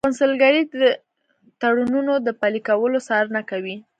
قونسلګرۍ 0.07 0.61
د 0.79 0.81
تړونونو 1.61 2.13
د 2.25 2.27
پلي 2.39 2.61
کولو 2.67 2.97
څارنه 3.07 3.41
کوي 3.49 3.75